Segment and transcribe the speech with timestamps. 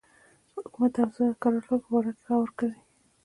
[0.61, 2.79] حکومت د اوضاع د کرارولو په باره کې غور کوي.